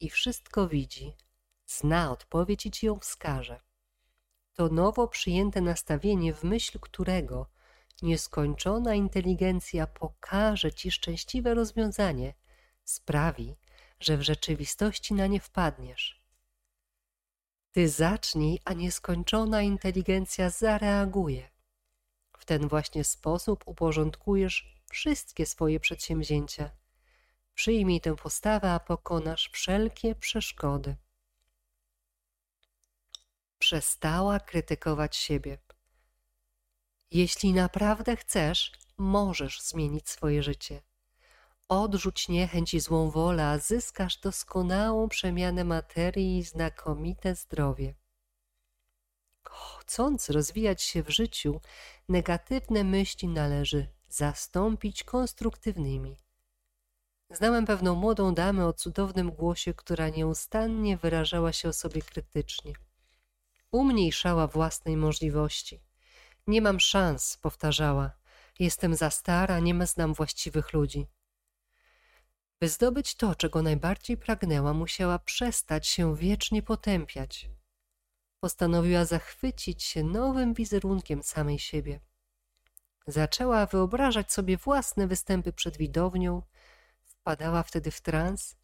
i 0.00 0.10
wszystko 0.10 0.68
widzi, 0.68 1.14
zna 1.66 2.10
odpowiedź 2.12 2.66
i 2.66 2.70
ci 2.70 2.86
ją 2.86 2.98
wskaże. 2.98 3.60
To 4.54 4.68
nowo 4.68 5.08
przyjęte 5.08 5.60
nastawienie, 5.60 6.34
w 6.34 6.44
myśl 6.44 6.78
którego 6.78 7.46
nieskończona 8.02 8.94
inteligencja 8.94 9.86
pokaże 9.86 10.72
ci 10.72 10.90
szczęśliwe 10.90 11.54
rozwiązanie, 11.54 12.34
sprawi, 12.84 13.56
że 14.00 14.16
w 14.16 14.22
rzeczywistości 14.22 15.14
na 15.14 15.26
nie 15.26 15.40
wpadniesz. 15.40 16.22
Ty 17.72 17.88
zacznij, 17.88 18.60
a 18.64 18.72
nieskończona 18.72 19.62
inteligencja 19.62 20.50
zareaguje. 20.50 21.57
W 22.38 22.44
ten 22.44 22.68
właśnie 22.68 23.04
sposób 23.04 23.62
uporządkujesz 23.66 24.74
wszystkie 24.90 25.46
swoje 25.46 25.80
przedsięwzięcia. 25.80 26.70
Przyjmij 27.54 28.00
tę 28.00 28.16
postawę, 28.16 28.72
a 28.72 28.80
pokonasz 28.80 29.50
wszelkie 29.52 30.14
przeszkody. 30.14 30.96
Przestała 33.58 34.40
krytykować 34.40 35.16
siebie. 35.16 35.58
Jeśli 37.10 37.52
naprawdę 37.52 38.16
chcesz, 38.16 38.72
możesz 38.98 39.62
zmienić 39.62 40.08
swoje 40.08 40.42
życie. 40.42 40.82
Odrzuć 41.68 42.28
niechęć 42.28 42.74
i 42.74 42.80
złą 42.80 43.10
wolę, 43.10 43.46
a 43.46 43.58
zyskasz 43.58 44.16
doskonałą 44.16 45.08
przemianę 45.08 45.64
materii 45.64 46.38
i 46.38 46.42
znakomite 46.42 47.34
zdrowie. 47.34 47.94
Chcąc 49.50 50.30
rozwijać 50.30 50.82
się 50.82 51.02
w 51.02 51.10
życiu, 51.10 51.60
negatywne 52.08 52.84
myśli 52.84 53.28
należy 53.28 53.88
zastąpić 54.08 55.04
konstruktywnymi. 55.04 56.16
Znałem 57.30 57.66
pewną 57.66 57.94
młodą 57.94 58.34
damę 58.34 58.66
o 58.66 58.72
cudownym 58.72 59.30
głosie, 59.30 59.74
która 59.74 60.08
nieustannie 60.08 60.96
wyrażała 60.96 61.52
się 61.52 61.68
o 61.68 61.72
sobie 61.72 62.02
krytycznie. 62.02 62.72
Umniejszała 63.70 64.46
własnej 64.46 64.96
możliwości. 64.96 65.80
Nie 66.46 66.62
mam 66.62 66.80
szans, 66.80 67.36
powtarzała. 67.36 68.10
Jestem 68.58 68.94
za 68.94 69.10
stara, 69.10 69.58
nie 69.58 69.86
znam 69.86 70.14
właściwych 70.14 70.72
ludzi. 70.72 71.06
By 72.60 72.68
zdobyć 72.68 73.14
to, 73.14 73.34
czego 73.34 73.62
najbardziej 73.62 74.16
pragnęła, 74.16 74.74
musiała 74.74 75.18
przestać 75.18 75.86
się 75.86 76.16
wiecznie 76.16 76.62
potępiać. 76.62 77.50
Postanowiła 78.40 79.04
zachwycić 79.04 79.82
się 79.82 80.04
nowym 80.04 80.54
wizerunkiem 80.54 81.22
samej 81.22 81.58
siebie. 81.58 82.00
Zaczęła 83.06 83.66
wyobrażać 83.66 84.32
sobie 84.32 84.56
własne 84.56 85.06
występy 85.06 85.52
przed 85.52 85.76
widownią, 85.76 86.42
wpadała 87.04 87.62
wtedy 87.62 87.90
w 87.90 88.00
trans. 88.00 88.56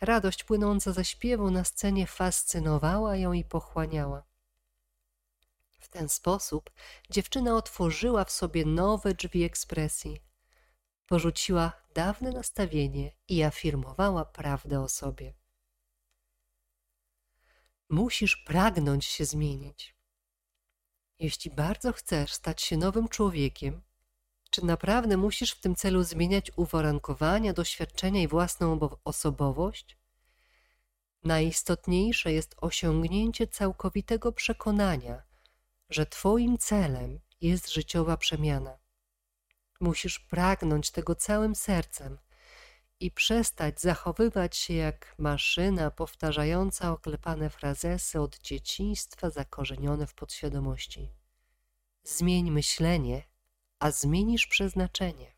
Radość 0.00 0.44
płynąca 0.44 0.92
ze 0.92 1.04
śpiewu 1.04 1.50
na 1.50 1.64
scenie 1.64 2.06
fascynowała 2.06 3.16
ją 3.16 3.32
i 3.32 3.44
pochłaniała. 3.44 4.24
W 5.80 5.88
ten 5.88 6.08
sposób 6.08 6.70
dziewczyna 7.10 7.56
otworzyła 7.56 8.24
w 8.24 8.30
sobie 8.30 8.64
nowe 8.64 9.14
drzwi 9.14 9.44
ekspresji. 9.44 10.22
Porzuciła 11.06 11.72
dawne 11.94 12.30
nastawienie 12.30 13.12
i 13.28 13.42
afirmowała 13.42 14.24
prawdę 14.24 14.80
o 14.80 14.88
sobie. 14.88 15.34
Musisz 17.90 18.36
pragnąć 18.36 19.04
się 19.04 19.24
zmienić. 19.24 19.94
Jeśli 21.18 21.50
bardzo 21.50 21.92
chcesz 21.92 22.32
stać 22.32 22.62
się 22.62 22.76
nowym 22.76 23.08
człowiekiem, 23.08 23.82
czy 24.50 24.64
naprawdę 24.64 25.16
musisz 25.16 25.52
w 25.52 25.60
tym 25.60 25.74
celu 25.74 26.02
zmieniać 26.02 26.52
uwarunkowania, 26.56 27.52
doświadczenia 27.52 28.22
i 28.22 28.28
własną 28.28 28.78
osobowość? 29.04 29.98
Najistotniejsze 31.24 32.32
jest 32.32 32.54
osiągnięcie 32.60 33.46
całkowitego 33.46 34.32
przekonania, 34.32 35.22
że 35.90 36.06
Twoim 36.06 36.58
celem 36.58 37.20
jest 37.40 37.72
życiowa 37.72 38.16
przemiana. 38.16 38.78
Musisz 39.80 40.18
pragnąć 40.18 40.90
tego 40.90 41.14
całym 41.14 41.54
sercem 41.54 42.18
i 43.00 43.10
przestać 43.10 43.80
zachowywać 43.80 44.56
się 44.56 44.74
jak 44.74 45.14
maszyna 45.18 45.90
powtarzająca 45.90 46.92
oklepane 46.92 47.50
frazesy 47.50 48.20
od 48.20 48.38
dzieciństwa 48.38 49.30
zakorzenione 49.30 50.06
w 50.06 50.14
podświadomości. 50.14 51.12
Zmień 52.04 52.50
myślenie, 52.50 53.22
a 53.78 53.90
zmienisz 53.90 54.46
przeznaczenie. 54.46 55.36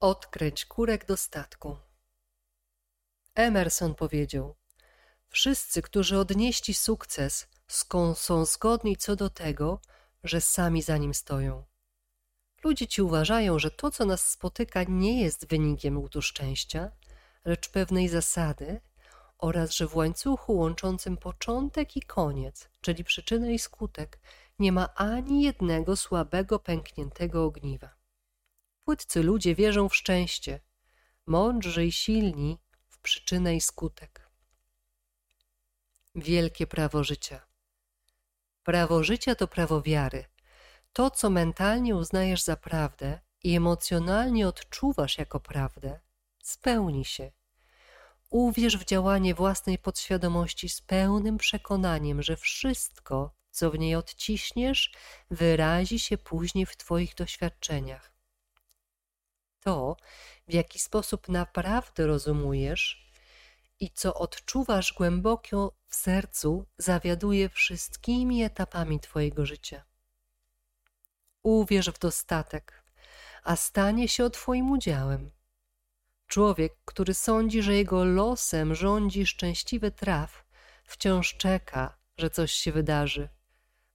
Odkręć 0.00 0.64
kurek 0.64 1.06
do 1.06 1.16
statku. 1.16 1.76
Emerson 3.34 3.94
powiedział: 3.94 4.56
Wszyscy, 5.28 5.82
którzy 5.82 6.18
odnieśli 6.18 6.74
sukces, 6.74 7.48
są 8.14 8.44
zgodni 8.44 8.96
co 8.96 9.16
do 9.16 9.30
tego, 9.30 9.80
że 10.24 10.40
sami 10.40 10.82
za 10.82 10.96
nim 10.98 11.14
stoją. 11.14 11.64
Ludzie 12.64 12.86
ci 12.86 13.02
uważają, 13.02 13.58
że 13.58 13.70
to, 13.70 13.90
co 13.90 14.04
nas 14.04 14.30
spotyka, 14.30 14.82
nie 14.88 15.20
jest 15.20 15.48
wynikiem 15.48 15.98
łutu 15.98 16.22
szczęścia, 16.22 16.90
lecz 17.44 17.68
pewnej 17.68 18.08
zasady 18.08 18.80
oraz 19.38 19.72
że 19.72 19.86
w 19.86 19.96
łańcuchu 19.96 20.56
łączącym 20.56 21.16
początek 21.16 21.96
i 21.96 22.02
koniec, 22.02 22.68
czyli 22.80 23.04
przyczynę 23.04 23.54
i 23.54 23.58
skutek, 23.58 24.20
nie 24.58 24.72
ma 24.72 24.94
ani 24.94 25.42
jednego 25.42 25.96
słabego, 25.96 26.58
pękniętego 26.58 27.44
ogniwa. 27.44 27.94
Płytcy 28.84 29.22
ludzie 29.22 29.54
wierzą 29.54 29.88
w 29.88 29.96
szczęście, 29.96 30.60
mądrzy 31.26 31.86
i 31.86 31.92
silni 31.92 32.58
w 32.88 32.98
przyczynę 32.98 33.56
i 33.56 33.60
skutek. 33.60 34.30
Wielkie 36.14 36.66
prawo 36.66 37.04
życia. 37.04 37.46
Prawo 38.62 39.04
życia 39.04 39.34
to 39.34 39.48
prawo 39.48 39.82
wiary. 39.82 40.33
To, 40.94 41.10
co 41.10 41.30
mentalnie 41.30 41.96
uznajesz 41.96 42.42
za 42.42 42.56
prawdę 42.56 43.20
i 43.42 43.56
emocjonalnie 43.56 44.48
odczuwasz 44.48 45.18
jako 45.18 45.40
prawdę, 45.40 46.00
spełni 46.42 47.04
się. 47.04 47.32
Uwierz 48.30 48.78
w 48.78 48.84
działanie 48.84 49.34
własnej 49.34 49.78
podświadomości 49.78 50.68
z 50.68 50.80
pełnym 50.80 51.38
przekonaniem, 51.38 52.22
że 52.22 52.36
wszystko, 52.36 53.34
co 53.50 53.70
w 53.70 53.78
niej 53.78 53.94
odciśniesz, 53.94 54.92
wyrazi 55.30 55.98
się 55.98 56.18
później 56.18 56.66
w 56.66 56.76
Twoich 56.76 57.14
doświadczeniach. 57.14 58.12
To, 59.60 59.96
w 60.48 60.52
jaki 60.52 60.78
sposób 60.78 61.28
naprawdę 61.28 62.06
rozumujesz 62.06 63.10
i 63.80 63.90
co 63.90 64.14
odczuwasz 64.14 64.92
głęboko 64.92 65.72
w 65.86 65.94
sercu, 65.94 66.66
zawiaduje 66.78 67.48
wszystkimi 67.48 68.42
etapami 68.42 69.00
Twojego 69.00 69.46
życia. 69.46 69.93
Uwierz 71.44 71.90
w 71.90 71.98
dostatek, 71.98 72.84
a 73.42 73.56
stanie 73.56 74.08
się 74.08 74.30
Twoim 74.30 74.70
udziałem. 74.70 75.30
Człowiek, 76.26 76.72
który 76.84 77.14
sądzi, 77.14 77.62
że 77.62 77.74
jego 77.74 78.04
losem 78.04 78.74
rządzi 78.74 79.26
szczęśliwy 79.26 79.90
traf, 79.90 80.44
wciąż 80.84 81.36
czeka, 81.36 81.98
że 82.16 82.30
coś 82.30 82.52
się 82.52 82.72
wydarzy. 82.72 83.28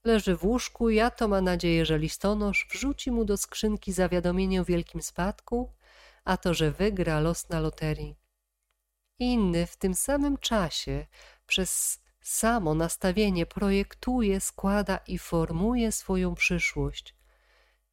Leży 0.03 0.35
w 0.35 0.43
łóżku 0.43 0.89
i 0.89 0.99
to 1.17 1.27
ma 1.27 1.41
nadzieję, 1.41 1.85
że 1.85 1.99
listonosz 1.99 2.67
wrzuci 2.71 3.11
mu 3.11 3.25
do 3.25 3.37
skrzynki 3.37 3.91
zawiadomienie 3.91 4.61
o 4.61 4.65
wielkim 4.65 5.01
spadku, 5.01 5.73
a 6.23 6.37
to, 6.37 6.53
że 6.53 6.71
wygra 6.71 7.19
los 7.19 7.49
na 7.49 7.59
loterii. 7.59 8.15
Inny 9.19 9.67
w 9.67 9.77
tym 9.77 9.93
samym 9.93 10.37
czasie 10.37 11.07
przez 11.45 12.01
samo 12.21 12.75
nastawienie 12.75 13.45
projektuje, 13.45 14.39
składa 14.39 14.99
i 15.07 15.17
formuje 15.17 15.91
swoją 15.91 16.35
przyszłość. 16.35 17.18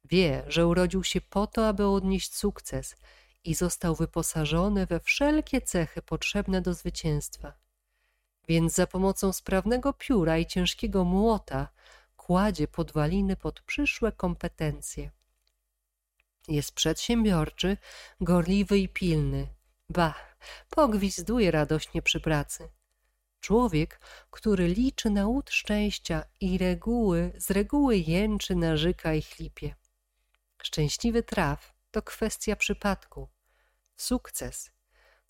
Wie, 0.09 0.43
że 0.47 0.67
urodził 0.67 1.03
się 1.03 1.21
po 1.21 1.47
to, 1.47 1.67
aby 1.67 1.87
odnieść 1.87 2.35
sukces 2.35 2.95
i 3.43 3.55
został 3.55 3.95
wyposażony 3.95 4.85
we 4.85 4.99
wszelkie 4.99 5.61
cechy 5.61 6.01
potrzebne 6.01 6.61
do 6.61 6.73
zwycięstwa. 6.73 7.53
Więc 8.47 8.73
za 8.73 8.87
pomocą 8.87 9.33
sprawnego 9.33 9.93
pióra 9.93 10.37
i 10.37 10.45
ciężkiego 10.45 11.03
młota 11.03 11.67
kładzie 12.15 12.67
podwaliny 12.67 13.35
pod 13.35 13.61
przyszłe 13.61 14.11
kompetencje. 14.11 15.11
Jest 16.47 16.71
przedsiębiorczy, 16.71 17.77
gorliwy 18.21 18.79
i 18.79 18.89
pilny. 18.89 19.47
Ba, 19.89 20.15
pogwizduje 20.69 21.51
radośnie 21.51 22.01
przy 22.01 22.19
pracy. 22.19 22.69
Człowiek, 23.39 23.99
który 24.31 24.67
liczy 24.67 25.09
na 25.09 25.27
łód 25.27 25.49
szczęścia 25.49 26.23
i 26.41 26.57
reguły, 26.57 27.31
z 27.37 27.51
reguły 27.51 27.97
jęczy, 27.97 28.55
narzeka 28.55 29.13
i 29.13 29.21
chlipie. 29.21 29.75
Szczęśliwy 30.67 31.23
traf 31.23 31.73
to 31.91 32.01
kwestia 32.01 32.55
przypadku. 32.55 33.29
Sukces 33.95 34.71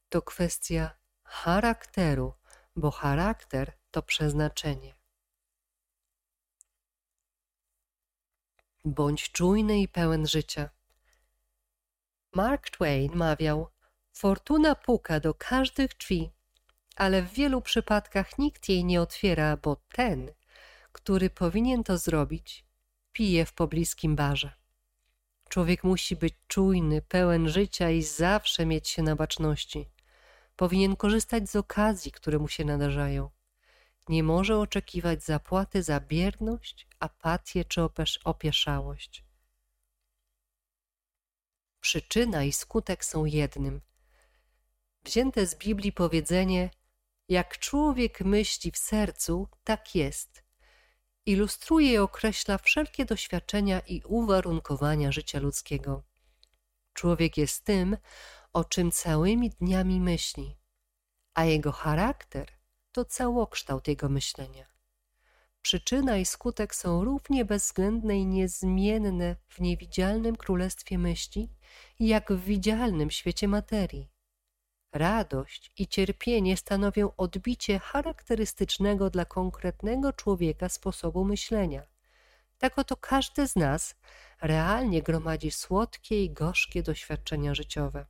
to 0.10 0.22
kwestia 0.22 0.98
charakteru, 1.24 2.34
bo 2.76 2.92
charakter 2.92 3.74
to 3.92 4.02
przeznaczenie. 4.02 4.96
Bądź 8.86 9.32
czujny 9.32 9.80
i 9.80 9.88
pełen 9.88 10.28
życia. 10.28 10.70
Mark 12.34 12.70
Twain 12.70 13.16
mawiał: 13.16 13.68
Fortuna 14.14 14.76
puka 14.76 15.20
do 15.20 15.34
każdych 15.34 15.98
drzwi, 15.98 16.32
ale 16.96 17.22
w 17.22 17.34
wielu 17.34 17.62
przypadkach 17.62 18.38
nikt 18.38 18.70
jej 18.70 18.86
nie 18.86 19.02
otwiera, 19.02 19.58
bo 19.58 19.76
ten, 19.76 20.32
który 20.92 21.30
powinien 21.30 21.84
to 21.84 21.98
zrobić, 21.98 22.66
pije 23.12 23.46
w 23.46 23.54
pobliskim 23.54 24.16
barze. 24.16 24.67
Człowiek 25.50 25.84
musi 25.84 26.16
być 26.16 26.34
czujny, 26.48 27.02
pełen 27.02 27.50
życia 27.50 27.90
i 27.90 28.04
zawsze 28.04 28.66
mieć 28.66 28.90
się 28.90 29.04
na 29.04 29.16
baczności. 29.16 29.90
Powinien 30.56 30.96
korzystać 30.96 31.50
z 31.50 31.56
okazji, 31.56 32.12
które 32.12 32.40
mu 32.40 32.48
się 32.48 32.66
nadarzają. 32.66 33.30
Nie 34.10 34.24
może 34.24 34.60
oczekiwać 34.60 35.24
zapłaty 35.24 35.84
za 35.84 36.00
bierność, 36.00 36.88
apatię 37.00 37.66
czy 37.66 37.82
opieszałość. 38.24 39.24
Przyczyna 41.80 42.44
i 42.44 42.52
skutek 42.52 43.06
są 43.06 43.26
jednym. 43.26 43.82
Wzięte 45.04 45.46
z 45.48 45.56
Biblii 45.56 45.92
powiedzenie: 45.92 46.70
Jak 47.30 47.60
człowiek 47.60 48.22
myśli 48.22 48.72
w 48.72 48.78
sercu, 48.78 49.48
tak 49.64 49.96
jest 49.96 50.47
ilustruje 51.28 51.94
i 51.94 51.98
określa 51.98 52.58
wszelkie 52.58 53.06
doświadczenia 53.06 53.80
i 53.80 54.02
uwarunkowania 54.06 55.12
życia 55.12 55.40
ludzkiego. 55.40 56.04
Człowiek 56.94 57.38
jest 57.38 57.64
tym, 57.64 57.98
o 58.54 58.64
czym 58.64 58.92
całymi 58.92 59.50
dniami 59.50 60.02
myśli, 60.02 60.58
a 61.34 61.46
jego 61.46 61.72
charakter 61.72 62.48
to 62.92 63.06
całokształt 63.06 63.88
jego 63.88 64.10
myślenia. 64.10 64.66
Przyczyna 65.62 66.18
i 66.18 66.26
skutek 66.26 66.76
są 66.76 67.04
równie 67.04 67.46
bezwzględne 67.46 68.18
i 68.18 68.26
niezmienne 68.26 69.36
w 69.48 69.60
niewidzialnym 69.60 70.36
królestwie 70.36 70.98
myśli, 70.98 71.50
jak 72.00 72.34
w 72.34 72.44
widzialnym 72.44 73.12
świecie 73.12 73.48
materii. 73.48 74.17
Radość 74.92 75.72
i 75.78 75.88
cierpienie 75.88 76.58
stanowią 76.58 77.16
odbicie 77.18 77.80
charakterystycznego 77.80 79.10
dla 79.10 79.26
konkretnego 79.26 80.14
człowieka 80.14 80.70
sposobu 80.70 81.26
myślenia. 81.26 81.88
Tak 82.58 82.80
oto 82.80 82.96
każdy 82.96 83.48
z 83.48 83.56
nas 83.56 83.96
realnie 84.42 85.02
gromadzi 85.02 85.52
słodkie 85.52 86.24
i 86.24 86.30
gorzkie 86.30 86.84
doświadczenia 86.84 87.56
życiowe. 87.56 88.06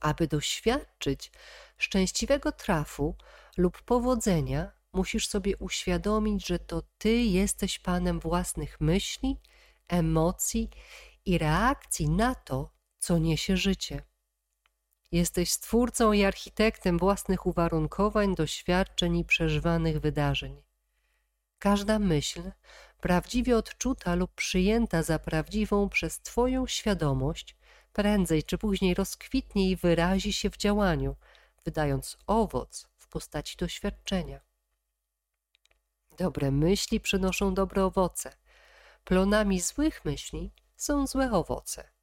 Aby 0.00 0.28
doświadczyć 0.28 1.32
szczęśliwego 1.78 2.52
trafu 2.52 3.16
lub 3.56 3.82
powodzenia, 3.82 4.72
musisz 4.92 5.28
sobie 5.28 5.56
uświadomić, 5.56 6.46
że 6.46 6.58
to 6.58 6.82
ty 6.98 7.12
jesteś 7.12 7.78
panem 7.78 8.20
własnych 8.20 8.80
myśli, 8.80 9.40
emocji 9.88 10.70
i 11.24 11.38
reakcji 11.38 12.10
na 12.10 12.34
to, 12.34 12.72
co 12.98 13.18
niesie 13.18 13.56
życie. 13.56 14.02
Jesteś 15.16 15.52
stwórcą 15.52 16.12
i 16.12 16.24
architektem 16.24 16.98
własnych 16.98 17.46
uwarunkowań, 17.46 18.34
doświadczeń 18.34 19.16
i 19.16 19.24
przeżywanych 19.24 20.00
wydarzeń. 20.00 20.62
Każda 21.58 21.98
myśl, 21.98 22.42
prawdziwie 23.00 23.56
odczuta 23.56 24.14
lub 24.14 24.34
przyjęta 24.34 25.02
za 25.02 25.18
prawdziwą 25.18 25.88
przez 25.88 26.20
Twoją 26.20 26.66
świadomość, 26.66 27.56
prędzej 27.92 28.42
czy 28.44 28.58
później 28.58 28.94
rozkwitnie 28.94 29.70
i 29.70 29.76
wyrazi 29.76 30.32
się 30.32 30.50
w 30.50 30.56
działaniu, 30.56 31.16
wydając 31.64 32.18
owoc 32.26 32.88
w 32.96 33.08
postaci 33.08 33.56
doświadczenia. 33.56 34.40
Dobre 36.18 36.50
myśli 36.50 37.00
przynoszą 37.00 37.54
dobre 37.54 37.84
owoce. 37.84 38.36
Plonami 39.04 39.60
złych 39.60 40.04
myśli 40.04 40.52
są 40.76 41.06
złe 41.06 41.32
owoce. 41.32 41.95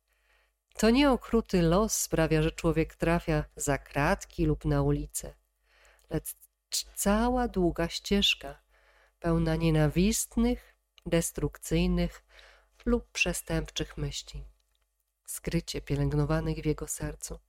To 0.73 0.89
nie 0.89 1.11
okruty 1.11 1.61
los 1.61 1.97
sprawia, 1.97 2.41
że 2.41 2.51
człowiek 2.51 2.95
trafia 2.95 3.43
za 3.55 3.77
kratki 3.77 4.45
lub 4.45 4.65
na 4.65 4.81
ulicę, 4.81 5.33
lecz 6.09 6.35
cała 6.95 7.47
długa 7.47 7.89
ścieżka, 7.89 8.61
pełna 9.19 9.55
nienawistnych, 9.55 10.75
destrukcyjnych 11.05 12.23
lub 12.85 13.11
przestępczych 13.11 13.97
myśli, 13.97 14.45
skrycie 15.25 15.81
pielęgnowanych 15.81 16.57
w 16.57 16.65
jego 16.65 16.87
sercu. 16.87 17.39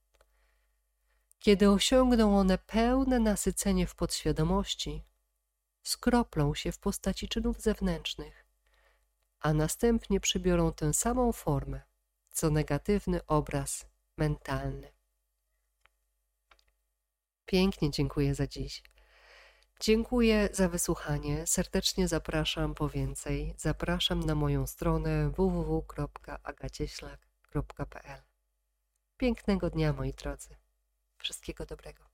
Kiedy 1.39 1.71
osiągną 1.71 2.39
one 2.39 2.59
pełne 2.59 3.21
nasycenie 3.21 3.87
w 3.87 3.95
podświadomości, 3.95 5.05
skroplą 5.83 6.55
się 6.55 6.73
w 6.73 6.79
postaci 6.79 7.29
czynów 7.29 7.61
zewnętrznych, 7.61 8.47
a 9.41 9.53
następnie 9.53 10.21
przybiorą 10.21 10.73
tę 10.73 10.95
samą 10.95 11.33
formę 11.33 11.81
co 12.35 12.51
negatywny 12.51 13.27
obraz 13.27 13.87
mentalny. 14.19 14.93
Pięknie 17.47 17.91
dziękuję 17.91 18.35
za 18.35 18.47
dziś. 18.47 18.83
Dziękuję 19.81 20.49
za 20.53 20.69
wysłuchanie. 20.69 21.47
Serdecznie 21.47 22.09
zapraszam 22.09 22.75
po 22.75 22.89
więcej. 22.89 23.55
Zapraszam 23.57 24.21
na 24.21 24.35
moją 24.35 24.67
stronę 24.67 25.31
www.agacieślak.pl. 25.31 28.23
Pięknego 29.17 29.71
dnia, 29.71 29.93
moi 29.93 30.13
drodzy. 30.13 30.57
Wszystkiego 31.19 31.67
dobrego. 31.67 32.14